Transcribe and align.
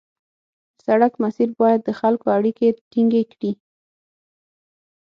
د 0.75 0.77
سړک 0.85 1.13
مسیر 1.23 1.49
باید 1.59 1.79
د 1.83 1.89
خلکو 1.99 2.25
اړیکې 2.37 2.67
ټینګې 2.91 3.23
کړي 3.33 3.51